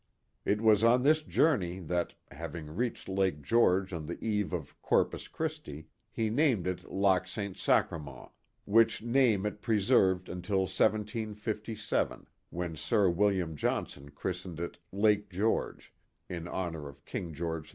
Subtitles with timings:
[0.45, 4.81] It was on this jour ney that, having reached Lake George on the eve of
[4.81, 7.55] Corpus Christi, he named it Lac St.
[7.55, 8.29] Sacrament,
[8.65, 15.93] which name it pre served until 1757, when Sir William Johnson christened it Lake George
[16.27, 17.69] in honor of King George II.